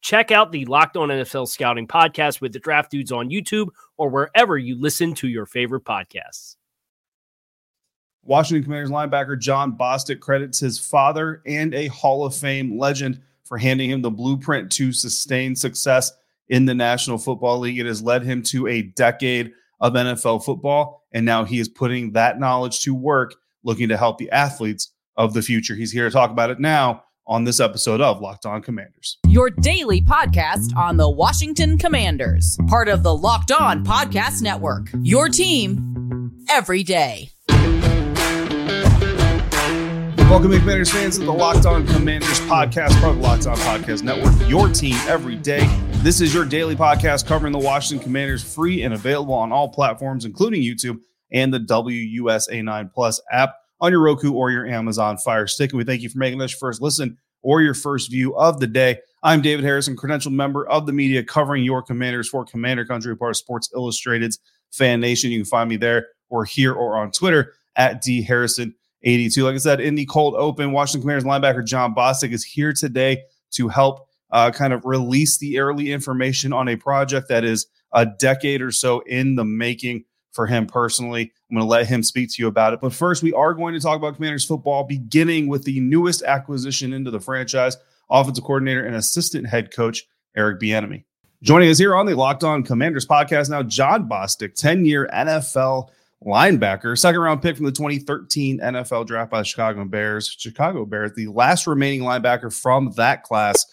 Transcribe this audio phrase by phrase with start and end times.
[0.00, 4.08] Check out the Locked On NFL Scouting podcast with the draft dudes on YouTube or
[4.08, 6.56] wherever you listen to your favorite podcasts.
[8.22, 13.58] Washington Commanders linebacker Jon Bostic credits his father and a Hall of Fame legend for
[13.58, 16.12] handing him the blueprint to sustain success
[16.48, 17.78] in the National Football League.
[17.78, 22.12] It has led him to a decade of NFL football, and now he is putting
[22.12, 25.74] that knowledge to work, looking to help the athletes of the future.
[25.74, 29.18] He's here to talk about it now on this episode of Locked On Commanders.
[29.28, 34.88] Your daily podcast on the Washington Commanders, part of the Locked On Podcast Network.
[35.00, 37.30] Your team every day.
[40.28, 44.02] Welcome, Commanders fans, to the Locked On Commanders podcast, part of the Locked On Podcast
[44.02, 44.34] Network.
[44.48, 45.68] Your team every day.
[46.02, 50.24] This is your daily podcast covering the Washington Commanders, free and available on all platforms,
[50.24, 50.98] including YouTube
[51.32, 55.72] and the WUSA9 Plus app on your Roku or your Amazon Fire Stick.
[55.72, 58.60] And we thank you for making us your first listen or your first view of
[58.60, 58.98] the day.
[59.22, 63.30] I'm David Harrison, credentialed member of the media covering your Commanders for Commander Country, part
[63.30, 64.38] of Sports Illustrated's
[64.72, 65.30] Fan Nation.
[65.30, 68.74] You can find me there or here or on Twitter at D Harrison.
[69.02, 69.44] 82.
[69.44, 73.22] Like I said, in the cold open, Washington Commanders linebacker Jon Bostic is here today
[73.52, 78.06] to help uh, kind of release the early information on a project that is a
[78.06, 81.32] decade or so in the making for him personally.
[81.50, 82.80] I'm going to let him speak to you about it.
[82.80, 86.92] But first, we are going to talk about Commanders football, beginning with the newest acquisition
[86.92, 87.76] into the franchise,
[88.10, 91.04] offensive coordinator and assistant head coach Eric Bieniemy.
[91.42, 95.88] Joining us here on the Locked On Commanders podcast now, Jon Bostic, 10 year NFL
[96.24, 100.28] linebacker, second round pick from the 2013 NFL draft by the Chicago Bears.
[100.38, 103.64] Chicago Bears, the last remaining linebacker from that class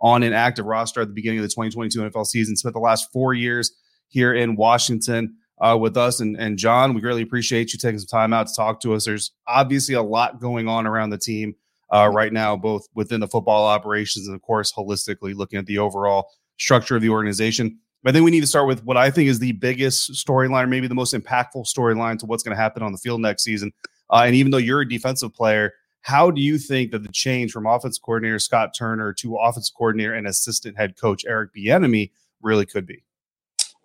[0.00, 2.56] on an active roster at the beginning of the 2022 NFL season.
[2.56, 3.72] Spent the last four years
[4.08, 6.20] here in Washington uh, with us.
[6.20, 9.06] And, and Jon, we really appreciate you taking some time out to talk to us.
[9.06, 11.56] There's obviously a lot going on around the team
[11.90, 15.78] uh, right now, both within the football operations and, of course, holistically looking at the
[15.78, 17.78] overall structure of the organization.
[18.04, 20.66] I think we need to start with what I think is the biggest storyline, or
[20.66, 23.72] maybe the most impactful storyline to what's going to happen on the field next season.
[24.10, 25.72] Uh, and even though you're a defensive player,
[26.02, 30.12] how do you think that the change from offensive coordinator Scott Turner to offensive coordinator
[30.12, 32.10] and assistant head coach Eric Bieniemy
[32.42, 33.02] really could be?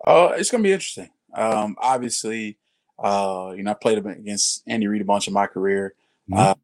[0.06, 1.08] Uh, it's going to be interesting.
[1.34, 2.58] Um, obviously,
[2.98, 5.94] uh, you know, I played against Andy Reid a bunch in my career.
[6.30, 6.40] Mm-hmm.
[6.40, 6.54] Uh,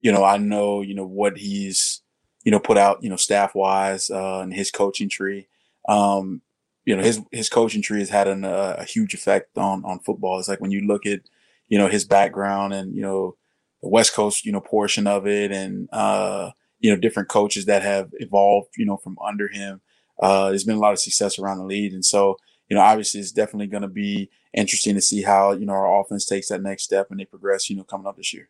[0.00, 2.02] you know, I know, you know, what he's,
[2.44, 5.48] you know, put out, you know, staff wise, uh, and his coaching tree.
[5.88, 6.42] Um,
[6.86, 9.98] you know his his coaching tree has had an, uh, a huge effect on on
[9.98, 10.38] football.
[10.38, 11.20] It's like when you look at
[11.68, 13.36] you know his background and you know
[13.82, 17.82] the West Coast you know portion of it, and uh, you know different coaches that
[17.82, 19.82] have evolved you know from under him.
[20.22, 22.38] Uh, there's been a lot of success around the league, and so
[22.68, 26.00] you know obviously it's definitely going to be interesting to see how you know our
[26.00, 27.68] offense takes that next step and they progress.
[27.70, 28.48] You know coming up this year.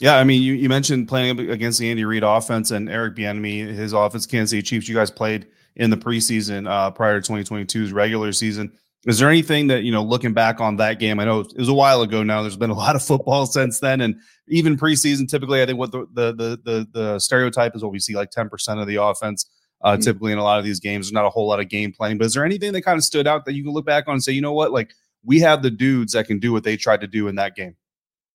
[0.00, 3.66] Yeah, I mean, you, you mentioned playing against the Andy Reid offense and Eric Bieniemy,
[3.68, 4.88] his offense, Kansas City Chiefs.
[4.88, 5.46] You guys played
[5.76, 8.72] in the preseason uh, prior to 2022's regular season.
[9.06, 11.20] Is there anything that you know, looking back on that game?
[11.20, 12.42] I know it was a while ago now.
[12.42, 14.16] There's been a lot of football since then, and
[14.48, 15.28] even preseason.
[15.28, 18.30] Typically, I think what the the the the, the stereotype is what we see like
[18.30, 19.48] 10 percent of the offense.
[19.82, 20.02] Uh, mm-hmm.
[20.02, 22.18] Typically, in a lot of these games, there's not a whole lot of game planning.
[22.18, 24.14] But is there anything that kind of stood out that you can look back on
[24.14, 24.92] and say, you know what, like
[25.24, 27.76] we have the dudes that can do what they tried to do in that game?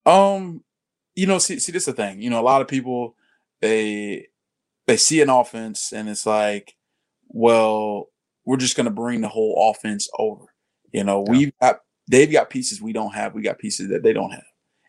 [0.05, 0.63] Um,
[1.15, 2.21] you know, see, see, this is the thing.
[2.21, 3.15] You know, a lot of people
[3.59, 4.27] they
[4.87, 6.75] they see an offense and it's like
[7.33, 8.09] well,
[8.45, 10.45] we're just going to bring the whole offense over.
[10.91, 11.31] You know, yeah.
[11.31, 13.33] we've got, they've got pieces we don't have.
[13.33, 14.43] We got pieces that they don't have.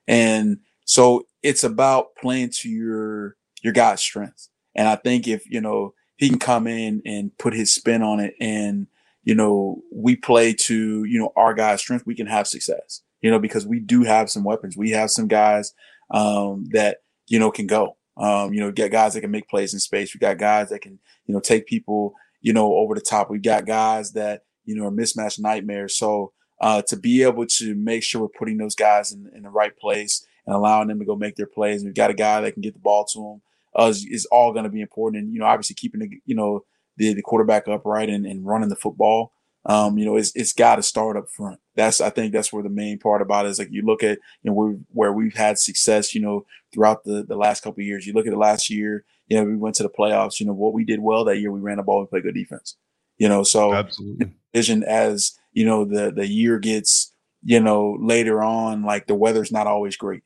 [0.08, 4.50] And so it's about playing to your, your guy's strengths.
[4.75, 8.20] And I think if, you know, he can come in and put his spin on
[8.20, 8.86] it and,
[9.24, 13.28] you know, we play to, you know, our guy's strength, we can have success, you
[13.28, 14.76] know, because we do have some weapons.
[14.76, 15.74] We have some guys
[16.12, 17.96] um, that, you know, can go.
[18.16, 20.14] Um, you know, get guys that can make plays in space.
[20.14, 23.28] We got guys that can, you know, take people, you know, over the top.
[23.28, 25.96] We got guys that, you know, are mismatch nightmares.
[25.96, 29.50] So uh, to be able to make sure we're putting those guys in, in the
[29.50, 31.82] right place and allowing them to go make their plays.
[31.82, 33.42] We've got a guy that can get the ball to them
[33.78, 35.22] uh, is, is, all going to be important.
[35.22, 36.64] And, you know, obviously keeping the, you know,
[36.96, 39.32] the, the quarterback upright and, and running the football.
[39.64, 41.60] Um, you know, it's, it's got to start up front.
[41.76, 44.19] That's, I think that's where the main part about it is like you look at,
[44.42, 48.06] you know, where, where we've had success, you know, throughout the, the last couple years,
[48.06, 50.52] you look at the last year, you know, we went to the playoffs, you know,
[50.52, 52.76] what we did well that year, we ran the ball, we played good defense,
[53.18, 58.42] you know, so absolutely vision as, you know, the, the year gets, you know, later
[58.42, 60.22] on, like the weather's not always great.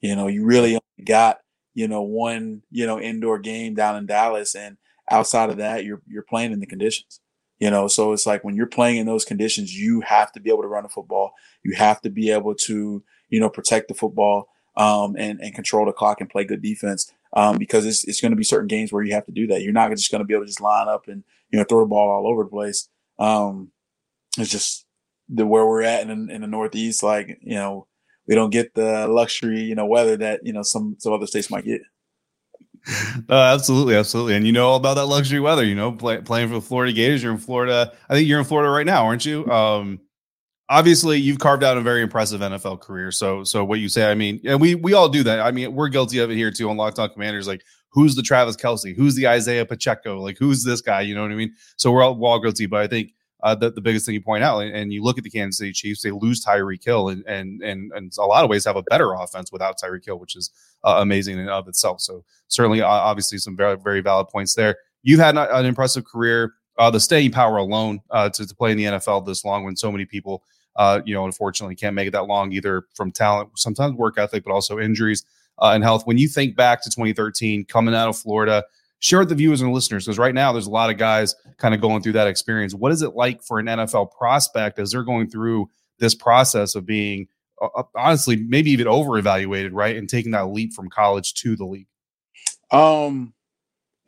[0.00, 1.38] You know, you really only got,
[1.74, 4.54] you know, one, you know, indoor game down in Dallas.
[4.54, 4.76] And
[5.10, 7.20] outside of that, you're you're playing in the conditions.
[7.58, 10.50] You know, so it's like when you're playing in those conditions, you have to be
[10.50, 11.32] able to run the football.
[11.62, 15.86] You have to be able to, you know, protect the football um, and and control
[15.86, 17.12] the clock and play good defense.
[17.36, 19.62] Um, because it's it's going to be certain games where you have to do that.
[19.62, 21.80] You're not just going to be able to just line up and you know throw
[21.80, 22.88] the ball all over the place.
[23.18, 23.72] Um,
[24.38, 24.86] it's just
[25.28, 27.02] the where we're at in, in the Northeast.
[27.02, 27.86] Like you know,
[28.26, 31.50] we don't get the luxury, you know, weather that you know some some other states
[31.50, 31.82] might get.
[33.30, 35.64] Absolutely, absolutely, and you know all about that luxury weather.
[35.64, 37.22] You know, play, playing for the Florida Gators.
[37.22, 37.94] You're in Florida.
[38.10, 39.50] I think you're in Florida right now, aren't you?
[39.50, 40.00] Um,
[40.68, 43.10] obviously, you've carved out a very impressive NFL career.
[43.10, 45.40] So, so what you say, I mean, and we we all do that.
[45.40, 47.46] I mean, we're guilty of it here too on Locked On Commanders.
[47.46, 48.94] Like, who's the Travis Kelce?
[48.94, 50.20] Who's the Isaiah Pacheco?
[50.20, 51.00] Like, who's this guy?
[51.00, 51.54] You know what I mean?
[51.76, 52.66] So we're all, we're all guilty.
[52.66, 53.12] But I think
[53.44, 54.60] uh, the, the biggest thing you point out.
[54.60, 57.62] And, and, you look at the Kansas City Chiefs, they lose Tyreek Hill, and, and,
[57.62, 60.50] and, and a lot of ways have a better offense without Tyreek Hill, which is
[60.82, 62.00] uh, amazing in of itself.
[62.00, 64.76] So certainly, uh, obviously some very, very valid points there.
[65.02, 66.54] You've had an, an impressive career.
[66.78, 69.76] Uh, the staying power alone uh, to, to play in the NFL this long when
[69.76, 70.42] so many people,
[70.76, 74.42] uh, you know, unfortunately can't make it that long either from talent, sometimes work ethic,
[74.42, 75.24] but also injuries
[75.60, 76.04] and health.
[76.06, 78.64] When you think back to 2013, coming out of Florida,
[79.04, 81.74] share with the viewers and listeners because right now there's a lot of guys kind
[81.74, 82.74] of going through that experience.
[82.74, 85.68] What is it like for an NFL prospect as they're going through
[85.98, 87.28] this process of being
[87.60, 91.54] uh, uh honestly maybe even over evaluated, right, and taking that leap from college to
[91.54, 91.86] the league?
[92.70, 93.34] Um,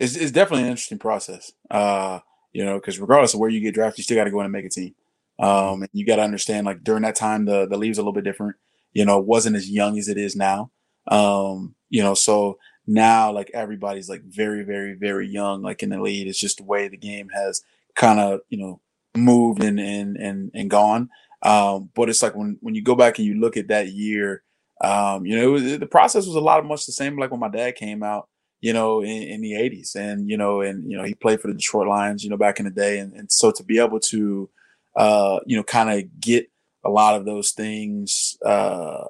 [0.00, 1.52] it's, it's definitely an interesting process.
[1.70, 2.20] Uh,
[2.54, 4.46] you know, because regardless of where you get drafted, you still got to go in
[4.46, 4.94] and make a team.
[5.38, 8.14] Um, and you got to understand, like during that time, the the league's a little
[8.14, 8.56] bit different.
[8.94, 10.70] You know, it wasn't as young as it is now.
[11.08, 16.00] Um, you know, so now like everybody's like very very very young like in the
[16.00, 17.62] lead it's just the way the game has
[17.96, 18.80] kind of you know
[19.16, 21.08] moved and and and, and gone.
[21.42, 24.42] Um, but it's like when when you go back and you look at that year
[24.80, 27.40] um, you know was, the process was a lot of much the same like when
[27.40, 28.28] my dad came out
[28.60, 31.48] you know in, in, the 80s and you know and you know he played for
[31.48, 32.98] the detroit lions you know back in the day.
[32.98, 34.50] And, and so to be able to
[34.96, 36.50] uh, you know kind of get
[36.84, 39.04] a lot of those things uh,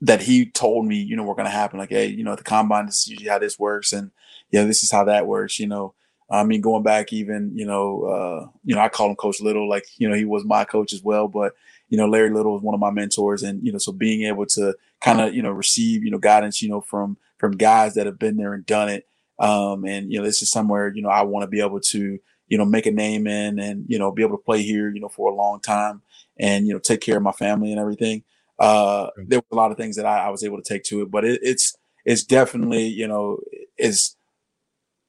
[0.00, 1.78] that he told me, you know, were going to happen.
[1.78, 4.10] Like, hey, you know, the combine, this is usually how this works, and
[4.50, 5.58] yeah, this is how that works.
[5.58, 5.94] You know,
[6.30, 9.68] I mean, going back even, you know, uh, you know, I call him Coach Little,
[9.68, 11.54] like, you know, he was my coach as well, but
[11.88, 14.46] you know, Larry Little was one of my mentors, and you know, so being able
[14.46, 18.06] to kind of, you know, receive, you know, guidance, you know, from from guys that
[18.06, 19.06] have been there and done it,
[19.38, 22.18] um, and you know, this is somewhere, you know, I want to be able to,
[22.48, 25.00] you know, make a name in, and you know, be able to play here, you
[25.00, 26.02] know, for a long time,
[26.38, 28.24] and you know, take care of my family and everything
[28.58, 31.02] uh, there were a lot of things that I, I was able to take to
[31.02, 33.38] it, but it, it's it's definitely you know
[33.78, 34.16] is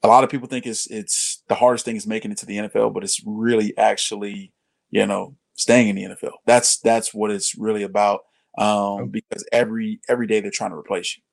[0.04, 2.58] a lot of people think it's it's the hardest thing is making it to the
[2.58, 4.52] NFL, but it's really actually
[4.90, 6.34] you know staying in the NFL.
[6.46, 8.22] That's that's what it's really about.
[8.58, 11.24] Um, because every every day they're trying to replace you.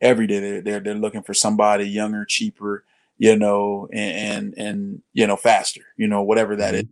[0.00, 2.84] Every day they're they're, they're looking for somebody younger, cheaper,
[3.16, 6.90] you know, and and, and you know faster, you know, whatever that mm-hmm.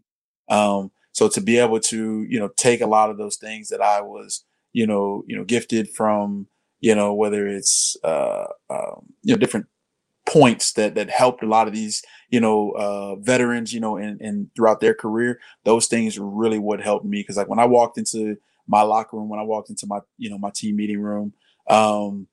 [0.49, 3.81] Um, so to be able to you know take a lot of those things that
[3.81, 6.47] I was you know, you know, gifted from,
[6.81, 9.67] you know, whether it's, uh, um, you know, different
[10.27, 14.21] points that, that helped a lot of these, you know, uh, veterans, you know, and,
[14.21, 17.23] and throughout their career, those things really what helped me.
[17.25, 18.37] Cause like when I walked into
[18.67, 21.35] my locker room, when I walked into my, you know, my team meeting room,
[21.69, 22.27] um,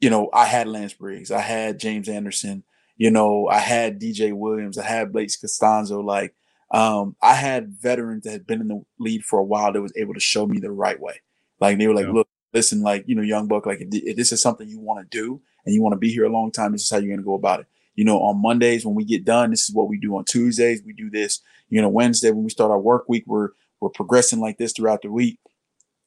[0.00, 2.64] you know, I had Lance Briggs, I had James Anderson,
[2.96, 6.34] you know, I had DJ Williams, I had Blake Costanzo, like,
[6.70, 9.92] um, I had veterans that had been in the lead for a while that was
[9.96, 11.20] able to show me the right way.
[11.60, 12.12] Like they were like, yeah.
[12.12, 15.00] look, listen, like, you know, young buck, like if, if this is something you want
[15.00, 17.08] to do and you want to be here a long time, this is how you're
[17.08, 17.66] going to go about it.
[17.94, 20.16] You know, on Mondays when we get done, this is what we do.
[20.16, 21.40] On Tuesdays, we do this.
[21.68, 23.50] You know, Wednesday when we start our work week, we're
[23.80, 25.38] we're progressing like this throughout the week.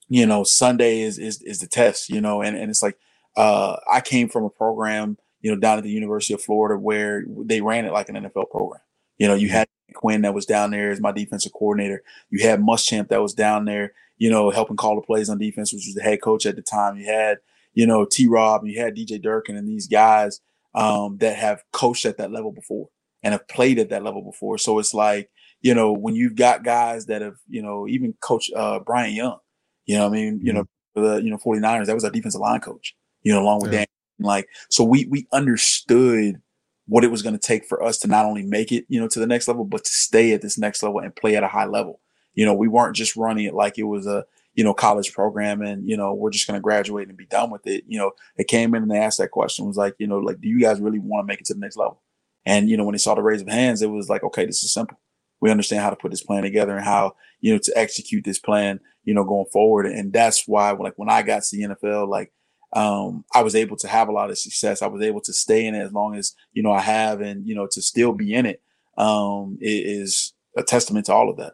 [0.08, 2.10] You know, Sunday is is is the test.
[2.10, 2.98] You know, and and it's like
[3.36, 7.26] uh, I came from a program, you know, down at the University of Florida where
[7.28, 8.82] they ran it like an NFL program.
[9.18, 12.04] You know, you had Quinn that was down there as my defensive coordinator.
[12.30, 15.72] You had Muschamp that was down there, you know, helping call the plays on defense,
[15.74, 16.98] which was the head coach at the time.
[16.98, 17.38] You had,
[17.74, 20.42] you know, T Rob, you had DJ Durkin and these guys
[20.76, 22.90] um, that have coached at that level before
[23.22, 24.58] and have played at that level before.
[24.58, 25.30] So it's like,
[25.62, 29.38] you know, when you've got guys that have, you know, even coach uh, Bryant Young,
[29.86, 30.66] you know, I mean, you know,
[30.96, 31.04] mm-hmm.
[31.04, 33.80] the, you know, 49ers, that was our defensive line coach, you know, along with yeah.
[33.80, 33.88] Dan.
[34.20, 36.42] Like, so we, we understood
[36.86, 39.08] what it was going to take for us to not only make it, you know,
[39.08, 41.48] to the next level, but to stay at this next level and play at a
[41.48, 42.00] high level.
[42.34, 44.26] You know, we weren't just running it like it was a,
[44.56, 47.52] you know, college program and, you know, we're just going to graduate and be done
[47.52, 47.84] with it.
[47.88, 50.42] You know, they came in and they asked that question was like, you know, like,
[50.42, 52.02] do you guys really want to make it to the next level?
[52.46, 54.64] And, you know, when they saw the raise of hands, it was like, okay, this
[54.64, 55.00] is simple.
[55.40, 58.40] We understand how to put this plan together and how, you know, to execute this
[58.40, 59.86] plan, you know, going forward.
[59.86, 62.32] And that's why, like, when I got to the NFL, like,
[62.74, 64.82] um, I was able to have a lot of success.
[64.82, 67.48] I was able to stay in it as long as, you know, I have and,
[67.48, 68.62] you know, to still be in it,
[68.98, 71.54] um, it is a testament to all of that.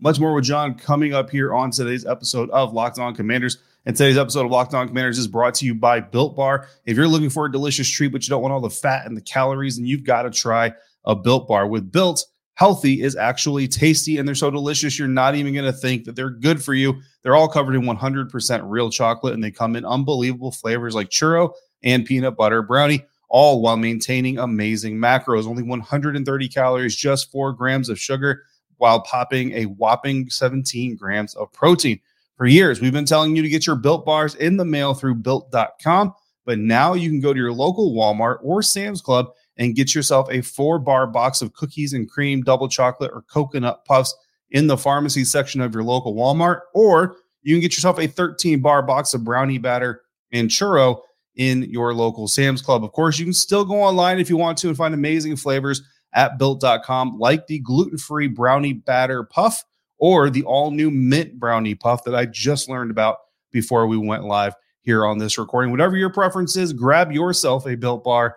[0.00, 3.58] Much more with Jon coming up here on today's episode of Locked On Commanders.
[3.86, 6.68] And today's episode of Locked On Commanders is brought to you by Built Bar.
[6.86, 9.14] If you're looking for a delicious treat, but you don't want all the fat and
[9.16, 10.72] the calories, then you've got to try
[11.04, 11.66] a Built Bar.
[11.66, 15.72] With Built, healthy is actually tasty and they're so delicious you're not even going to
[15.72, 17.00] think that they're good for you.
[17.22, 21.52] They're all covered in 100% real chocolate and they come in unbelievable flavors like churro
[21.82, 25.46] and peanut butter brownie, all while maintaining amazing macros.
[25.46, 28.44] Only 130 calories, just 4 grams of sugar,
[28.78, 32.00] while popping a whopping 17 grams of protein.
[32.36, 35.16] For years, we've been telling you to get your built bars in the mail through
[35.16, 39.94] built.com, but now you can go to your local Walmart or Sam's Club and get
[39.94, 44.14] yourself a four bar box of cookies and cream, double chocolate, or coconut puffs
[44.50, 46.60] in the pharmacy section of your local Walmart.
[46.74, 51.00] Or you can get yourself a 13 bar box of brownie batter and churro
[51.36, 52.84] in your local Sam's Club.
[52.84, 55.82] Of course, you can still go online if you want to and find amazing flavors
[56.12, 59.64] at built.com, like the gluten free brownie batter puff
[59.98, 63.18] or the all new mint brownie puff that I just learned about
[63.50, 65.70] before we went live here on this recording.
[65.70, 68.36] Whatever your preference is, grab yourself a built bar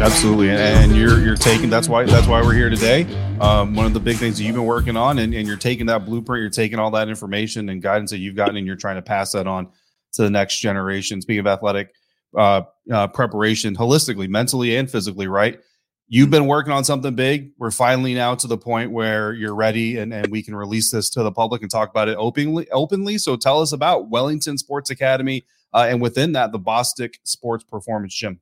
[0.00, 3.02] Absolutely, and you're you're taking that's why that's why we're here today.
[3.40, 5.86] Um, one of the big things that you've been working on, and, and you're taking
[5.86, 8.94] that blueprint, you're taking all that information and guidance that you've gotten, and you're trying
[8.94, 9.68] to pass that on
[10.12, 11.20] to the next generation.
[11.20, 11.92] Speaking of athletic
[12.36, 12.62] uh,
[12.92, 15.58] uh, preparation, holistically, mentally, and physically, right?
[16.06, 17.50] You've been working on something big.
[17.58, 21.10] We're finally now to the point where you're ready, and, and we can release this
[21.10, 22.70] to the public and talk about it openly.
[22.70, 27.64] Openly, so tell us about Wellington Sports Academy, uh, and within that, the Bostic Sports
[27.64, 28.40] Performance Gym.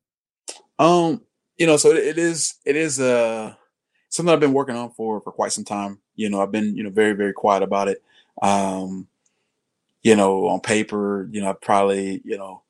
[0.78, 1.22] Um,
[1.58, 3.54] you know, so it is it is uh
[4.08, 6.00] something I've been working on for for quite some time.
[6.14, 8.02] You know, I've been you know very very quiet about it.
[8.42, 9.08] Um,
[10.02, 12.62] you know, on paper, you know, I've probably you know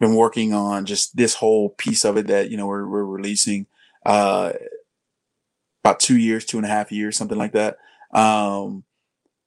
[0.00, 3.66] been working on just this whole piece of it that you know we're we're releasing
[4.04, 4.52] uh
[5.84, 7.76] about two years, two and a half years, something like that.
[8.12, 8.84] Um,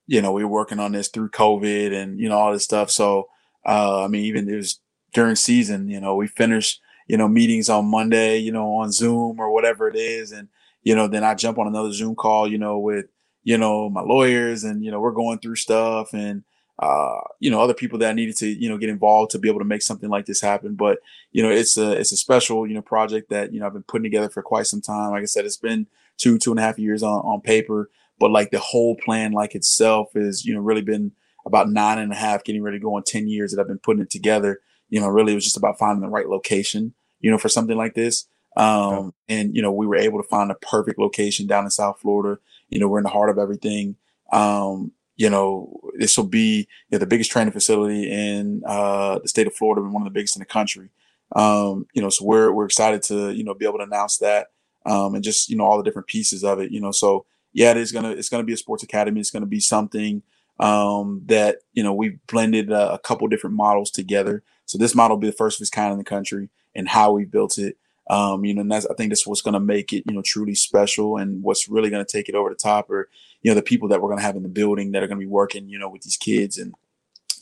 [0.06, 2.92] you know, we were working on this through COVID and you know all this stuff.
[2.92, 3.30] So
[3.66, 4.80] uh, I mean, even it was
[5.14, 5.90] during season.
[5.90, 9.88] You know, we finished you know, meetings on Monday, you know, on Zoom or whatever
[9.88, 10.32] it is.
[10.32, 10.48] And,
[10.84, 13.06] you know, then I jump on another Zoom call, you know, with,
[13.44, 16.44] you know, my lawyers and, you know, we're going through stuff and,
[16.80, 19.48] uh, you know, other people that I needed to, you know, get involved to be
[19.48, 20.76] able to make something like this happen.
[20.76, 21.00] But,
[21.32, 23.84] you know, it's a, it's a special, you know, project that, you know, I've been
[23.84, 25.12] putting together for quite some time.
[25.12, 28.32] Like I said, it's been two, two and a half years on, on paper, but
[28.32, 31.12] like the whole plan, like itself is, you know, really been
[31.46, 33.80] about nine and a half, getting ready to go on 10 years that I've been
[33.80, 37.32] putting it together you know, really it was just about finding the right location, you
[37.32, 38.28] know, for something like this.
[38.58, 39.38] Um, yeah.
[39.38, 42.40] and, you know, we were able to find a perfect location down in South Florida.
[42.70, 43.98] You know, we're in the heart of everything.
[44.32, 49.28] Um, you know, this will be you know, the biggest training facility in, uh, the
[49.28, 50.90] state of Florida and one of the biggest in the country.
[51.36, 54.48] Um, you know, so we're, we're excited to, you know, be able to announce that,
[54.86, 57.72] um, and just, you know, all the different pieces of it, you know, so yeah,
[57.72, 59.20] it is going to, it's to be a sports academy.
[59.20, 60.22] It's going to be something,
[60.60, 65.18] um, that, you know, we've blended a, a couple different models together So this model
[65.18, 67.78] will be the first of its kind in the country, and how we built it.
[68.08, 70.22] Um, you know, and that's I think that's what's going to make it, you know,
[70.24, 73.10] truly special, and what's really going to take it over the top, or
[73.42, 75.20] you know, the people that we're going to have in the building that are going
[75.20, 76.74] to be working, you know, with these kids, and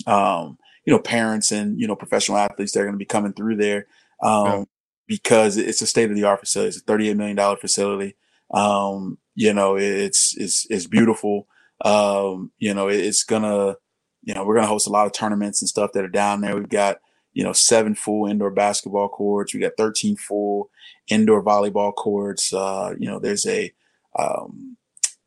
[0.07, 3.33] um, you know, parents and you know, professional athletes that are going to be coming
[3.33, 3.87] through there,
[4.21, 4.63] um, yeah.
[5.07, 6.69] because it's a state of the art facility.
[6.69, 8.15] It's a thirty-eight million dollar facility.
[8.53, 11.47] Um, you know, it's it's it's beautiful.
[11.83, 13.75] Um, you know, it's gonna,
[14.23, 16.55] you know, we're gonna host a lot of tournaments and stuff that are down there.
[16.55, 16.99] We've got
[17.33, 19.53] you know, seven full indoor basketball courts.
[19.53, 20.69] We got 13 full
[21.07, 22.53] indoor volleyball courts.
[22.53, 23.71] Uh, you know, there's a,
[24.17, 24.77] um,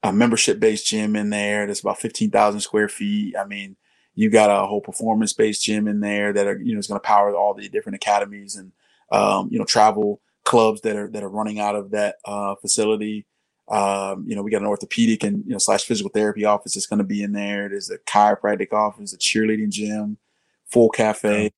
[0.02, 3.36] a membership based gym in there that's about 15,000 square feet.
[3.36, 3.76] I mean,
[4.14, 7.00] you got a whole performance based gym in there that are, you know, is going
[7.00, 8.72] to power all the different academies and,
[9.10, 13.26] um, you know, travel clubs that are, that are running out of that, uh, facility.
[13.68, 16.86] Um, you know, we got an orthopedic and, you know, slash physical therapy office that's
[16.86, 17.68] going to be in there.
[17.68, 20.18] There's a chiropractic office, a cheerleading gym,
[20.66, 21.52] full cafe.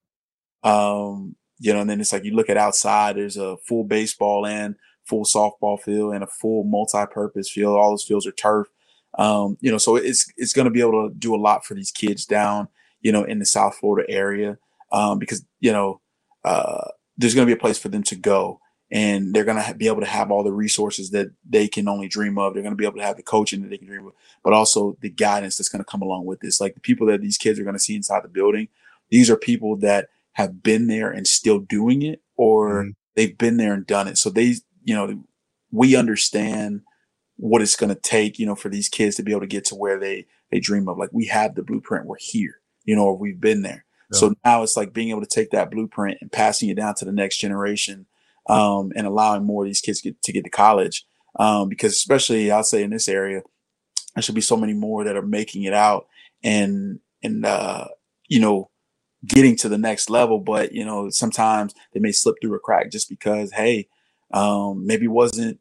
[0.69, 4.47] Um, you know, and then it's like you look at outside, there's a full baseball
[4.47, 7.79] and full softball field and a full multi-purpose field.
[7.79, 8.69] All those fields are turf.
[9.19, 11.75] Um, you know, so it's it's going to be able to do a lot for
[11.75, 12.69] these kids down,
[13.01, 14.59] you know, in the South Florida area,
[14.93, 16.01] um, because you know,
[16.45, 18.61] uh, there's going to be a place for them to go,
[18.93, 22.07] and they're going to be able to have all the resources that they can only
[22.07, 22.53] dream of.
[22.53, 24.13] They're going to be able to have the coaching that they can dream of,
[24.45, 26.61] but also the guidance that's going to come along with this.
[26.61, 28.69] Like the people that these kids are going to see inside the building,
[29.11, 33.57] these are people that have been there and still doing it or mm they've been
[33.57, 34.17] there and done it.
[34.17, 34.55] So they,
[34.85, 35.25] you know,
[35.73, 36.83] we understand
[37.35, 39.65] what it's going to take, you know, for these kids to be able to get
[39.65, 40.99] to where they, they dream of.
[40.99, 42.07] Like we have the blueprint.
[42.07, 43.85] We're here, you know, or we've been there.
[44.13, 44.19] Yeah.
[44.21, 47.05] So now it's like being able to take that blueprint and passing it down to
[47.05, 48.07] the next generation,
[48.49, 51.05] um, and allowing more of these kids get, to get to college.
[51.41, 53.43] Um, because especially I'll say in this area,
[54.15, 56.07] there should be so many more that are making it out
[56.45, 57.89] and, and, uh,
[58.29, 58.71] you know,
[59.27, 60.39] getting to the next level.
[60.39, 63.89] But you know, sometimes they may slip through a crack just because, hey,
[64.33, 65.59] um, maybe wasn't,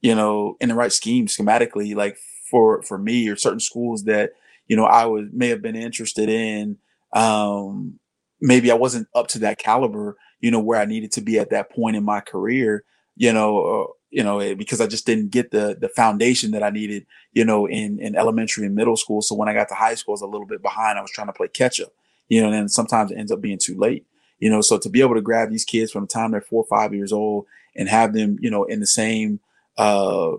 [0.00, 2.16] you know, in the right scheme schematically, like
[2.50, 4.32] for for me or certain schools that
[4.66, 6.78] you know I was may have been interested in.
[7.12, 7.98] Um,
[8.40, 11.50] maybe I wasn't up to that caliber, you know, where I needed to be at
[11.50, 12.84] that point in my career,
[13.16, 16.70] you know, you know, eh, because I just didn't get the the foundation that I
[16.70, 19.22] needed, you know, in in elementary and middle school.
[19.22, 20.98] So when I got to high school, I was a little bit behind.
[20.98, 21.92] I was trying to play catch up
[22.28, 24.06] you know, and then sometimes it ends up being too late,
[24.38, 24.60] you know.
[24.60, 26.94] So to be able to grab these kids from the time they're four or five
[26.94, 29.40] years old and have them, you know, in the same,
[29.76, 30.32] uh,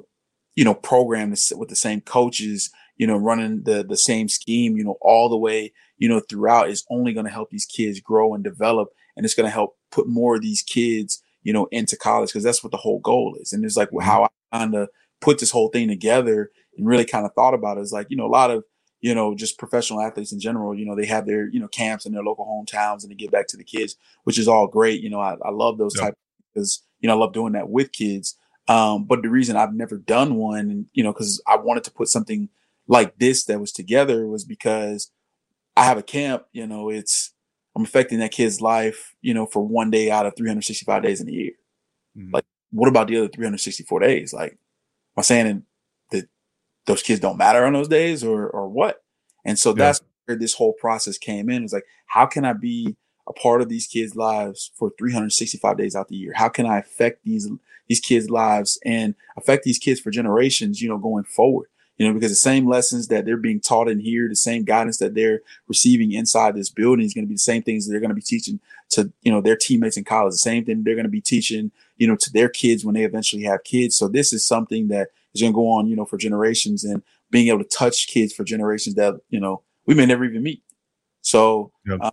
[0.55, 4.83] you know, program with the same coaches, you know, running the the same scheme, you
[4.83, 8.33] know, all the way, you know, throughout is only going to help these kids grow
[8.33, 11.97] and develop, and it's going to help put more of these kids, you know, into
[11.97, 13.53] college because that's what the whole goal is.
[13.53, 14.89] And it's like well, how I kind of
[15.21, 18.17] put this whole thing together and really kind of thought about it is like, you
[18.17, 18.63] know, a lot of
[19.03, 22.05] you know, just professional athletes in general, you know, they have their, you know, camps
[22.05, 25.01] in their local hometowns and they get back to the kids, which is all great.
[25.01, 26.05] You know, I, I love those yep.
[26.05, 26.17] type
[26.53, 28.37] because, you know, I love doing that with kids.
[28.69, 32.07] Um, but the reason I've never done one, you know, because I wanted to put
[32.07, 32.47] something
[32.87, 35.11] like this that was together was because
[35.75, 37.33] I have a camp, you know, it's,
[37.75, 41.27] I'm affecting that kid's life, you know, for one day out of 365 days in
[41.27, 41.51] a year.
[42.17, 42.35] Mm-hmm.
[42.35, 44.31] Like, what about the other 364 days?
[44.31, 44.57] Like, am
[45.17, 45.65] I saying
[46.85, 49.03] those kids don't matter on those days or or what?
[49.45, 51.63] And so that's where this whole process came in.
[51.63, 52.95] It's like, how can I be
[53.27, 56.33] a part of these kids' lives for 365 days out the year?
[56.35, 57.49] How can I affect these
[57.87, 61.67] these kids' lives and affect these kids for generations, you know, going forward?
[61.97, 64.97] You know, because the same lessons that they're being taught in here, the same guidance
[64.97, 68.09] that they're receiving inside this building is going to be the same things they're going
[68.09, 71.05] to be teaching to, you know, their teammates in college, the same thing they're going
[71.05, 73.95] to be teaching, you know, to their kids when they eventually have kids.
[73.95, 77.01] So this is something that is going to go on, you know, for generations and
[77.31, 80.63] being able to touch kids for generations that, you know, we may never even meet.
[81.21, 81.99] So yep.
[82.01, 82.11] uh,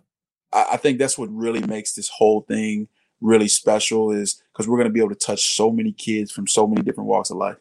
[0.52, 2.88] I, I think that's what really makes this whole thing
[3.20, 6.46] really special is because we're going to be able to touch so many kids from
[6.46, 7.56] so many different walks of life.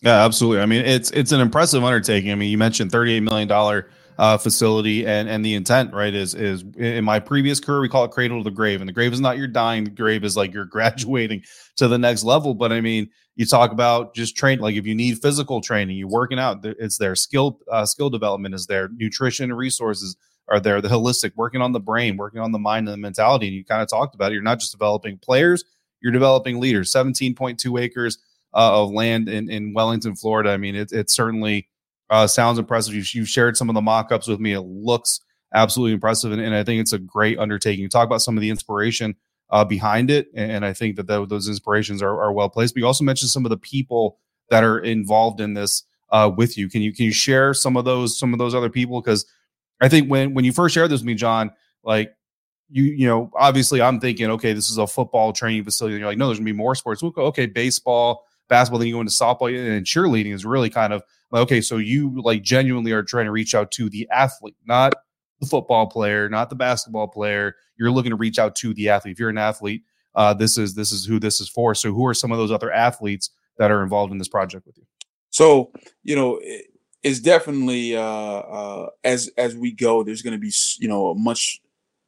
[0.00, 0.62] Yeah, absolutely.
[0.62, 2.32] I mean, it's it's an impressive undertaking.
[2.32, 6.34] I mean, you mentioned thirty-eight million dollar uh, facility, and and the intent, right, is
[6.34, 9.14] is in my previous career we call it cradle to the grave, and the grave
[9.14, 11.42] is not your dying, the grave is like you're graduating
[11.76, 12.52] to the next level.
[12.52, 16.06] But I mean, you talk about just train like if you need physical training you
[16.06, 17.16] working out it's there.
[17.16, 18.90] Skill uh, skill development is there.
[18.94, 20.82] Nutrition resources are there.
[20.82, 23.46] The holistic working on the brain working on the mind and the mentality.
[23.46, 24.34] And you kind of talked about it.
[24.34, 25.64] You're not just developing players
[26.00, 26.92] you're developing leaders.
[26.92, 28.18] 17.2 acres
[28.54, 30.50] uh, of land in, in wellington florida.
[30.50, 31.68] I mean it, it certainly
[32.10, 35.20] uh, sounds impressive you've, you've, shared some of the mock-ups with me it looks
[35.54, 38.40] absolutely impressive and, and i think it's a great undertaking you talk about some of
[38.40, 39.16] the inspiration
[39.50, 40.28] uh, behind it.
[40.34, 42.74] And I think that the, those inspirations are, are well placed.
[42.74, 44.18] But you also mentioned some of the people
[44.48, 46.68] that are involved in this uh, with you.
[46.68, 49.00] Can you can you share some of those some of those other people?
[49.00, 49.26] Because
[49.80, 51.50] I think when when you first shared this with me, Jon,
[51.84, 52.12] like
[52.68, 55.94] you you know obviously I'm thinking okay this is a football training facility.
[55.94, 57.02] And you're like no, there's gonna be more sports.
[57.02, 58.80] We'll go, okay, baseball, basketball.
[58.80, 61.60] Then you go into softball and cheerleading is really kind of okay.
[61.60, 64.94] So you like genuinely are trying to reach out to the athlete, not
[65.40, 67.56] the football player, not the basketball player.
[67.76, 69.12] You're looking to reach out to the athlete.
[69.12, 69.82] If you're an athlete,
[70.14, 71.74] uh, this is this is who this is for.
[71.74, 74.78] So who are some of those other athletes that are involved in this project with
[74.78, 74.84] you?
[75.30, 76.38] So you know.
[76.42, 76.66] It,
[77.02, 80.02] it's definitely uh, uh, as as we go.
[80.02, 81.60] There's going to be you know a much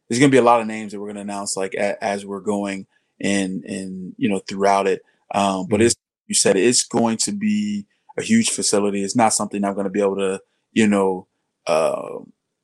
[0.08, 2.02] there's going to be a lot of names that we're going to announce like a,
[2.04, 2.86] as we're going
[3.20, 5.02] and and you know throughout it.
[5.34, 5.86] Um, but mm-hmm.
[5.86, 7.86] it's you said it's going to be
[8.18, 9.02] a huge facility.
[9.02, 10.40] It's not something I'm going to be able to
[10.72, 11.28] you know
[11.66, 12.18] uh,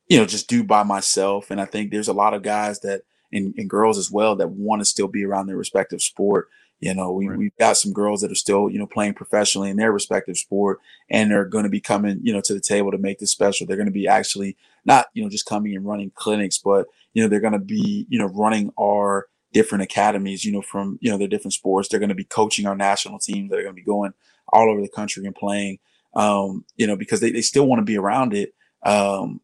[0.08, 1.50] you know just do by myself.
[1.50, 4.50] And I think there's a lot of guys that and, and girls as well that
[4.50, 6.48] want to still be around their respective sport.
[6.80, 7.37] You know, we, right.
[7.37, 10.78] we've got some girls that are still, you know, playing professionally in their respective sport
[11.11, 13.66] and they're going to be coming, you know, to the table to make this special.
[13.66, 17.22] They're going to be actually not, you know, just coming and running clinics, but you
[17.22, 21.11] know, they're going to be, you know, running our different academies, you know, from, you
[21.11, 21.88] know, their different sports.
[21.88, 24.12] They're going to be coaching our national teams that are going to be going
[24.52, 25.78] all over the country and playing,
[26.14, 28.54] um, you know, because they, they still want to be around it.
[28.82, 29.40] Um,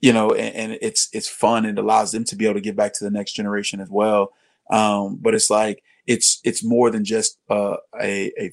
[0.00, 2.76] you know, and, and, it's, it's fun and allows them to be able to give
[2.76, 4.32] back to the next generation as well.
[4.70, 8.52] Um, but it's like, it's, it's more than just, uh, a, a,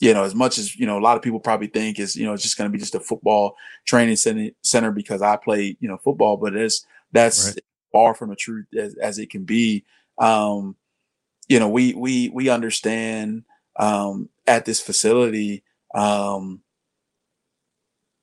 [0.00, 2.24] you know, as much as, you know, a lot of people probably think is, you
[2.24, 5.88] know, it's just going to be just a football training center because I play, you
[5.88, 7.58] know, football, but it's, that's right.
[7.92, 9.84] far from the truth as, as it can be.
[10.18, 10.76] Um,
[11.48, 13.44] you know, we we we understand
[13.78, 16.62] um, at this facility, um,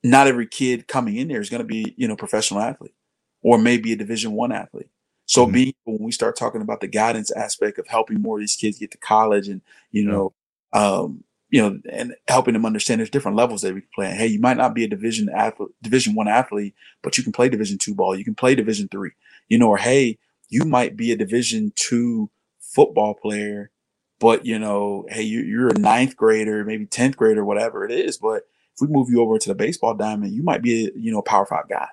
[0.02, 2.94] not every kid coming in there is going to be you know professional athlete
[3.42, 4.90] or maybe a Division One athlete.
[5.26, 5.52] So mm-hmm.
[5.52, 8.78] being when we start talking about the guidance aspect of helping more of these kids
[8.78, 10.34] get to college and you know
[10.72, 14.10] um, you know, and helping them understand there's different levels that we can play.
[14.10, 17.48] Hey, you might not be a division athlete, division one athlete, but you can play
[17.48, 18.16] division two ball.
[18.16, 19.12] You can play division three,
[19.48, 23.70] you know, or hey, you might be a division two football player,
[24.20, 28.18] but you know, hey, you, are a ninth grader, maybe 10th grader, whatever it is.
[28.18, 28.42] But
[28.74, 31.18] if we move you over to the baseball diamond, you might be a, you know,
[31.18, 31.88] a power five guy.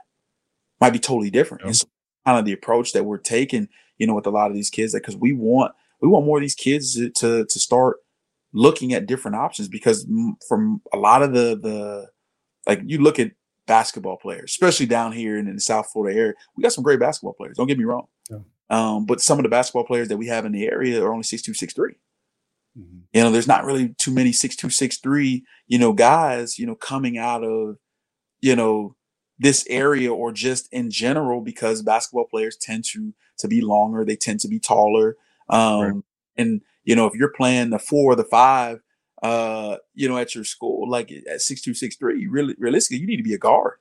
[0.80, 1.62] Might be totally different.
[1.62, 1.68] Yep.
[1.68, 1.88] And so
[2.26, 4.94] kind of the approach that we're taking, you know, with a lot of these kids,
[4.94, 7.98] because we want, we want more of these kids to, to, to start
[8.54, 10.06] looking at different options because
[10.48, 12.10] from a lot of the the
[12.68, 13.32] like you look at
[13.68, 17.00] basketball players, especially down here in, in the South Florida area, we got some great
[17.00, 17.58] basketball players.
[17.58, 18.08] Don't get me wrong.
[18.30, 18.40] Yeah.
[18.70, 21.24] Um, but some of the basketball players that we have in the area are only
[21.24, 21.96] six two, six three.
[22.78, 23.00] Mm-hmm.
[23.14, 26.66] You know, there's not really too many six two, six three, you know, guys, you
[26.66, 27.78] know, coming out of,
[28.40, 28.96] you know,
[29.40, 34.16] this area or just in general because basketball players tend to to be longer, they
[34.16, 35.18] tend to be taller.
[35.50, 36.04] Um, right.
[36.38, 38.80] and you know, if you're playing the four or the five,
[39.22, 43.08] uh, you know, at your school, like at six two, six three, really realistically, you
[43.08, 43.80] need to be a guard.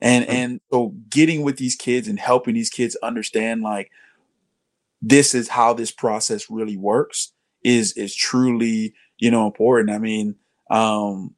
[0.00, 0.34] And mm-hmm.
[0.34, 3.90] and so getting with these kids and helping these kids understand like
[5.02, 9.90] this is how this process really works is is truly, you know, important.
[9.90, 10.36] I mean,
[10.70, 11.34] um,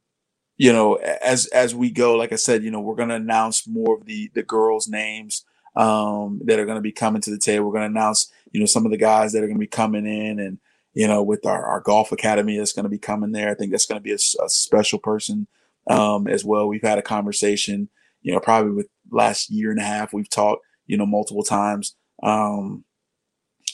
[0.57, 3.97] you know, as as we go, like I said, you know, we're gonna announce more
[3.97, 5.43] of the the girls' names
[5.75, 7.65] um, that are to be coming to the table.
[7.65, 10.39] We're to announce, you know, some of the guys that are to be coming in
[10.39, 10.59] and,
[10.93, 13.49] you know, with our, our golf academy that's going to be coming there.
[13.49, 15.47] I think that's going to be a, a special person
[15.89, 16.67] um, as well.
[16.67, 17.89] We've had a conversation,
[18.21, 20.13] you know, probably with last year and a half.
[20.13, 21.95] We've talked, you know, multiple times.
[22.21, 22.85] Um,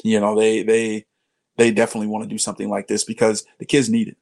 [0.03, 1.05] you know, they, they,
[1.59, 4.17] they definitely want to do something like this because the kids need it.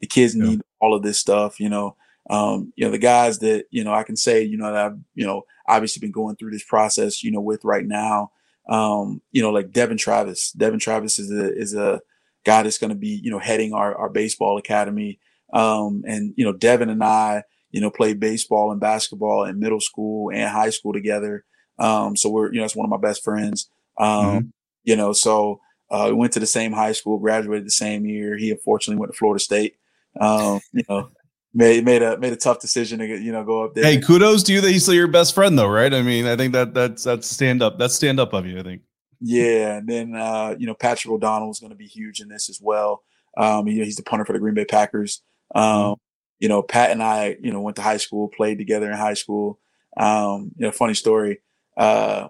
[0.00, 0.44] The kids yeah.
[0.44, 1.96] need all of this stuff, you know,
[2.28, 4.98] um, you know, the guys that, you know, I can say, you know, that I've,
[5.14, 8.30] you know, obviously been going through this process, you know, with right now.
[8.68, 10.52] Um, you know, like Devin Travis.
[10.52, 12.00] Devin Travis is a is a
[12.44, 15.18] guy that's going to be, you know, heading our our baseball academy.
[15.54, 19.80] Um, and you know, Devin and I, you know, played baseball and basketball in middle
[19.80, 21.44] school and high school together.
[21.78, 23.70] Um, so we're, you know, it's one of my best friends.
[23.98, 24.46] Um, mm-hmm.
[24.84, 25.60] you know, so
[25.92, 28.36] uh, we went to the same high school, graduated the same year.
[28.36, 29.76] He unfortunately went to Florida State.
[30.18, 31.10] Um, you know,
[31.54, 33.84] made made a made a tough decision to you know go up there.
[33.84, 35.92] Hey, kudos to you that he's still your best friend though, right?
[35.92, 37.78] I mean, I think that that's that's stand up.
[37.78, 38.82] That's stand up of you, I think.
[39.20, 42.48] Yeah, and then uh, you know Patrick O'Donnell is going to be huge in this
[42.48, 43.02] as well.
[43.36, 45.22] Um, you know, he's the punter for the Green Bay Packers.
[45.54, 45.92] Um, mm-hmm.
[46.40, 49.14] you know, Pat and I, you know, went to high school, played together in high
[49.14, 49.58] school.
[49.96, 51.40] Um, you know, funny story.
[51.76, 52.28] Uh,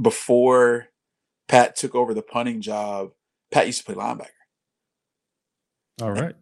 [0.00, 0.88] before
[1.48, 3.12] Pat took over the punting job,
[3.50, 4.28] Pat used to play linebacker.
[6.02, 6.34] All right.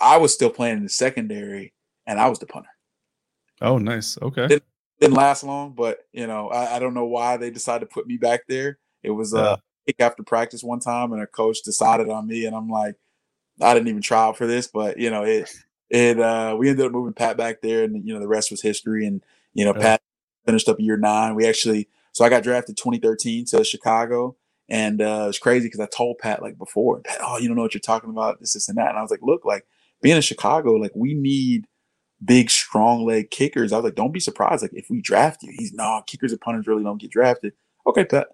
[0.00, 1.72] I was still playing in the secondary,
[2.06, 2.68] and I was the punter.
[3.60, 4.18] Oh, nice.
[4.20, 4.46] Okay.
[4.48, 4.64] Didn't,
[5.00, 8.06] didn't last long, but you know, I, I, don't know why they decided to put
[8.06, 8.78] me back there.
[9.02, 12.46] It was a uh, kick after practice one time, and a coach decided on me,
[12.46, 12.96] and I'm like,
[13.60, 15.48] I didn't even try out for this, but you know, it
[15.90, 18.62] it uh, we ended up moving Pat back there, and you know, the rest was
[18.62, 19.06] history.
[19.06, 19.22] And
[19.54, 19.82] you know, yeah.
[19.82, 20.02] Pat
[20.44, 21.34] finished up year nine.
[21.34, 24.36] We actually So I got drafted 2013 to Chicago.
[24.68, 27.62] And uh, it's crazy because I told Pat like before, Pat, oh, you don't know
[27.62, 28.90] what you're talking about, this, this, and that.
[28.90, 29.66] And I was like, look, like
[30.02, 31.66] being in Chicago, like we need
[32.22, 33.72] big, strong leg kickers.
[33.72, 34.62] I was like, don't be surprised.
[34.62, 37.54] Like if we draft you, he's no kickers and punters really don't get drafted.
[37.86, 38.28] Okay, Pat.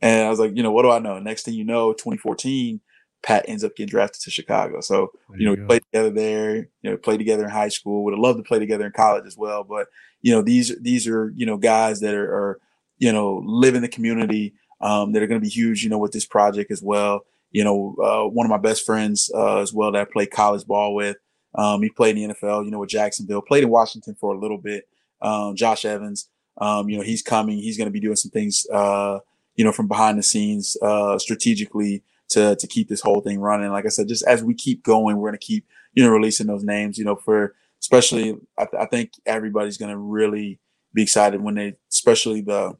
[0.00, 1.18] And I was like, you know, what do I know?
[1.18, 2.80] Next thing you know, 2014,
[3.22, 4.80] Pat ends up getting drafted to Chicago.
[4.80, 8.04] So, there you know, we played together there, you know, played together in high school,
[8.04, 9.64] would have loved to play together in college as well.
[9.64, 9.88] But,
[10.22, 12.60] you know, these, these are, you know, guys that are, are
[12.98, 15.98] you know, live in the community, um, that are going to be huge, you know,
[15.98, 17.24] with this project as well.
[17.52, 20.66] You know, uh, one of my best friends, uh, as well that I played college
[20.66, 21.16] ball with,
[21.54, 24.38] um, he played in the NFL, you know, with Jacksonville, played in Washington for a
[24.38, 24.88] little bit.
[25.22, 28.66] Um, Josh Evans, um, you know, he's coming, he's going to be doing some things,
[28.72, 29.20] uh,
[29.54, 33.70] you know, from behind the scenes, uh, strategically to, to keep this whole thing running.
[33.70, 36.46] Like I said, just as we keep going, we're going to keep, you know, releasing
[36.46, 40.58] those names, you know, for especially, I, th- I think everybody's going to really
[40.92, 42.76] be excited when they, especially the,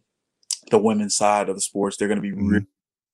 [0.70, 2.48] the women's side of the sports, they're going to be mm-hmm.
[2.48, 2.66] really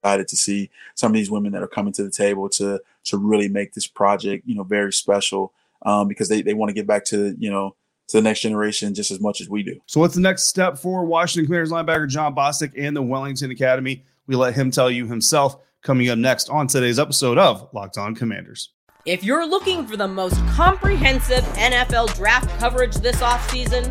[0.02, 3.16] excited to see some of these women that are coming to the table to, to
[3.16, 6.86] really make this project, you know, very special, um, because they, they want to get
[6.86, 7.76] back to, you know,
[8.08, 9.80] to the next generation just as much as we do.
[9.86, 14.04] So, what's the next step for Washington Commanders linebacker Jon Bostic and the Wellington Academy?
[14.26, 18.14] We let him tell you himself coming up next on today's episode of Locked On
[18.14, 18.70] Commanders.
[19.04, 23.90] If you're looking for the most comprehensive NFL draft coverage this offseason,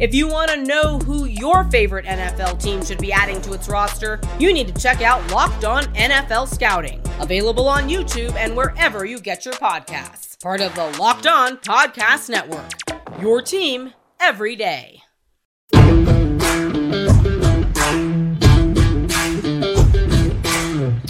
[0.00, 3.68] If you want to know who your favorite NFL team should be adding to its
[3.68, 9.04] roster, you need to check out Locked On NFL Scouting, available on YouTube and wherever
[9.04, 10.42] you get your podcasts.
[10.42, 12.72] Part of the Locked On Podcast Network.
[13.20, 15.00] Your team every day.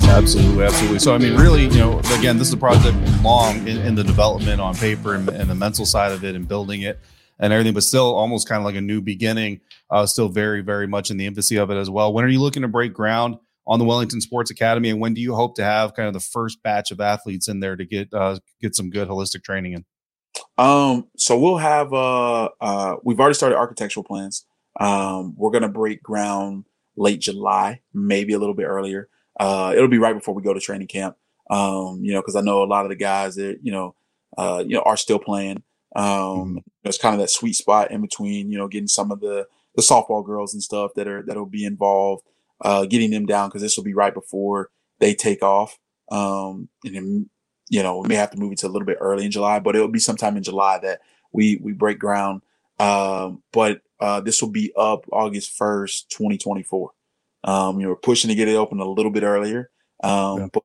[0.03, 0.99] Absolutely, absolutely.
[0.99, 4.05] So, I mean, really, you know, again, this is a project long in, in the
[4.05, 7.01] development on paper and, and the mental side of it and building it
[7.39, 9.61] and everything, but still almost kind of like a new beginning.
[9.91, 12.13] Uh, still very, very much in the infancy of it as well.
[12.13, 15.21] When are you looking to break ground on the Wellington Sports Academy, and when do
[15.21, 18.13] you hope to have kind of the first batch of athletes in there to get
[18.13, 19.85] uh, get some good holistic training in?
[20.59, 24.47] Um, so we'll have uh, uh, we've already started architectural plans.
[24.79, 26.65] Um, we're gonna break ground
[26.97, 29.09] late July, maybe a little bit earlier.
[29.39, 31.17] Uh, it'll be right before we go to training camp.
[31.51, 33.95] Um, you know, because I know a lot of the guys that you know,
[34.37, 35.63] uh, you know, are still playing.
[35.95, 39.47] Um, it's kind of that sweet spot in between, you know, getting some of the
[39.77, 42.23] the softball girls and stuff that are that'll be involved,
[42.61, 45.79] uh, getting them down because this will be right before they take off.
[46.11, 47.31] Um, and then,
[47.69, 49.59] you know, we may have to move it to a little bit early in July,
[49.59, 51.01] but it'll be sometime in July that
[51.33, 52.43] we we break ground.
[52.79, 56.91] Um, but uh, this will be up August first, twenty twenty four.
[57.45, 59.71] Um, you know, we're pushing to get it open a little bit earlier.
[60.03, 60.49] Um, yeah.
[60.53, 60.64] but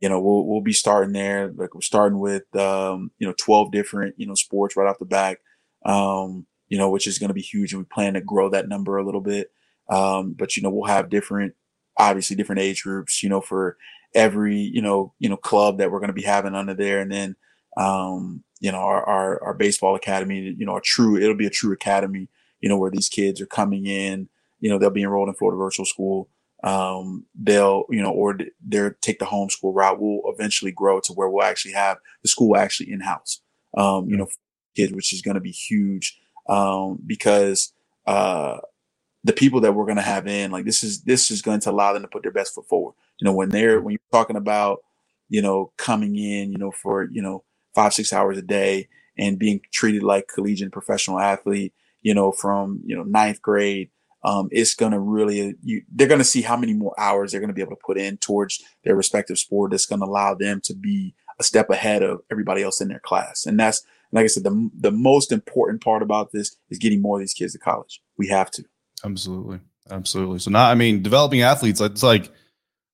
[0.00, 1.52] you know, we'll we'll be starting there.
[1.54, 5.04] Like we're starting with um, you know, 12 different, you know, sports right off the
[5.04, 5.38] back.
[5.84, 8.68] Um, you know, which is going to be huge and we plan to grow that
[8.68, 9.50] number a little bit.
[9.88, 11.54] Um, but you know, we'll have different
[11.96, 13.76] obviously different age groups, you know, for
[14.14, 17.10] every, you know, you know, club that we're going to be having under there and
[17.10, 17.36] then
[17.76, 21.50] um, you know, our, our our baseball academy, you know, a true it'll be a
[21.50, 22.28] true academy,
[22.60, 24.28] you know, where these kids are coming in,
[24.60, 26.28] you know, they'll be enrolled in Florida Virtual School
[26.64, 30.00] um, they'll, you know, or they'll take the homeschool route.
[30.00, 33.40] We'll eventually grow to where we'll actually have the school actually in house,
[33.76, 34.28] um, you know,
[34.76, 36.18] kids, which is going to be huge,
[36.48, 37.72] um, because,
[38.06, 38.58] uh,
[39.24, 41.70] the people that we're going to have in, like this is, this is going to
[41.70, 42.94] allow them to put their best foot forward.
[43.20, 44.78] You know, when they're, when you're talking about,
[45.28, 47.44] you know, coming in, you know, for, you know,
[47.74, 52.80] five, six hours a day and being treated like collegiate professional athlete, you know, from,
[52.86, 53.90] you know, ninth grade,
[54.24, 57.40] um, it's going to really, you, they're going to see how many more hours they're
[57.40, 59.70] going to be able to put in towards their respective sport.
[59.70, 63.00] That's going to allow them to be a step ahead of everybody else in their
[63.00, 63.46] class.
[63.46, 67.18] And that's, like I said, the, the most important part about this is getting more
[67.18, 68.00] of these kids to college.
[68.16, 68.64] We have to.
[69.04, 69.60] Absolutely.
[69.90, 70.38] Absolutely.
[70.40, 72.30] So now, I mean, developing athletes, it's like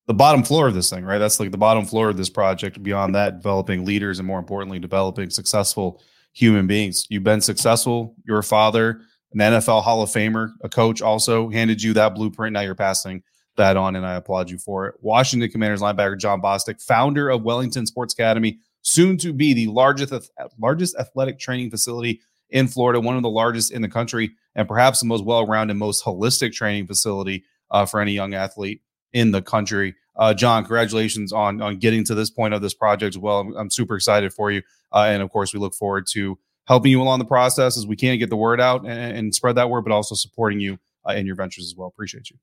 [0.06, 1.18] the bottom floor of this thing, right?
[1.18, 2.82] That's like the bottom floor of this project.
[2.82, 7.06] Beyond that, developing leaders and more importantly, developing successful human beings.
[7.08, 8.14] You've been successful.
[8.26, 9.00] You're a father
[9.34, 12.54] an NFL Hall of Famer, a coach also handed you that blueprint.
[12.54, 13.22] Now you're passing
[13.56, 14.94] that on, and I applaud you for it.
[15.00, 20.30] Washington Commanders linebacker Jon Bostic, founder of Wellington Sports Academy, soon to be the largest
[20.58, 22.20] largest athletic training facility
[22.50, 26.04] in Florida, one of the largest in the country, and perhaps the most well-rounded, most
[26.04, 29.94] holistic training facility uh, for any young athlete in the country.
[30.16, 33.40] Uh, Jon, congratulations on on getting to this point of this project well.
[33.40, 36.90] I'm, I'm super excited for you, uh, and of course, we look forward to helping
[36.90, 39.70] you along the process as we can get the word out and, and spread that
[39.70, 41.88] word, but also supporting you uh, in your ventures as well.
[41.88, 42.36] Appreciate you.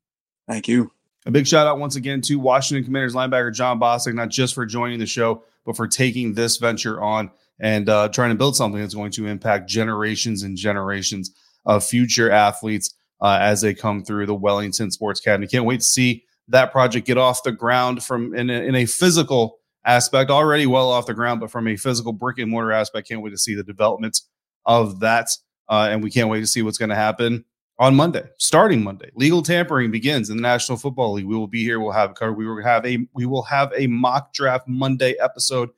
[0.47, 0.91] Thank you.
[1.25, 4.65] A big shout out once again to Washington Commanders linebacker Jon Bostic, not just for
[4.65, 7.29] joining the show, but for taking this venture on
[7.59, 11.31] and uh, trying to build something that's going to impact generations and generations
[11.65, 15.45] of future athletes uh, as they come through the Wellington Sports Academy.
[15.45, 18.85] Can't wait to see that project get off the ground from in a, in a
[18.87, 23.07] physical aspect, already well off the ground, but from a physical brick and mortar aspect,
[23.07, 24.27] can't wait to see the developments
[24.65, 25.29] of that.
[25.69, 27.45] Uh, and we can't wait to see what's going to happen
[27.79, 29.09] on Monday, starting Monday.
[29.15, 31.25] Legal tampering begins in the National Football League.
[31.25, 31.79] We will be here.
[31.79, 32.33] We'll have covered.
[32.33, 35.69] We will have a we will have a mock draft Monday episode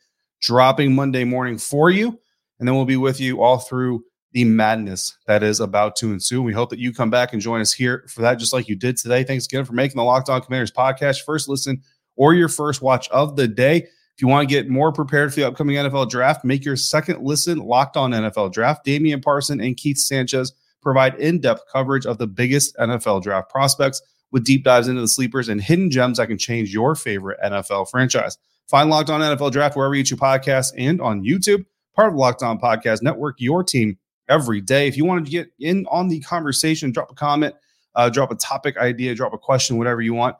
[0.41, 2.19] dropping Monday morning for you,
[2.59, 6.41] and then we'll be with you all through the madness that is about to ensue.
[6.41, 8.75] We hope that you come back and join us here for that, just like you
[8.75, 9.23] did today.
[9.23, 11.83] Thanks again for making the Locked On Commanders podcast first listen
[12.15, 13.77] or your first watch of the day.
[13.77, 17.23] If you want to get more prepared for the upcoming NFL draft, make your second
[17.23, 18.85] listen Locked On NFL Draft.
[18.85, 24.01] Damian Parson and Keith Sanchez provide in depth coverage of the biggest NFL draft prospects
[24.31, 27.89] with deep dives into the sleepers and hidden gems that can change your favorite NFL
[27.89, 28.37] franchise.
[28.67, 32.43] Find Locked On NFL Draft wherever you get podcasts and on YouTube, part of Locked
[32.43, 33.97] On Podcast Network, your team
[34.29, 34.87] every day.
[34.87, 37.55] If you wanted to get in on the conversation, drop a comment,
[37.95, 40.35] uh, drop a topic idea, drop a question, whatever you want.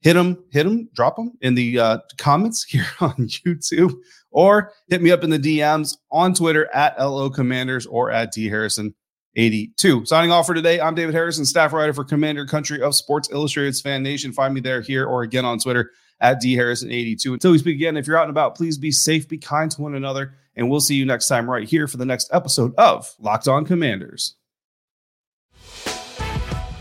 [0.00, 3.94] Hit them, hit them, drop them in the uh, comments here on YouTube,
[4.30, 8.48] or hit me up in the DMs on Twitter at LO Commanders or at D
[8.48, 8.94] Harrison
[9.36, 10.06] 82.
[10.06, 13.80] Signing off for today, I'm David Harrison, staff writer for Commander Country of Sports Illustrated's
[13.80, 14.32] Fan Nation.
[14.32, 17.34] Find me there, here, or again on Twitter at D Harrison 82.
[17.34, 19.82] Until we speak again, if you're out and about, please be safe, be kind to
[19.82, 23.12] one another, and we'll see you next time right here for the next episode of
[23.18, 24.34] Locked On Commanders.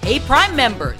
[0.04, 1.00] Hey, Prime members,